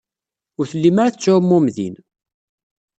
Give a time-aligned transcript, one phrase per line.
[0.59, 1.95] Ur tellim ara tettɛumum din.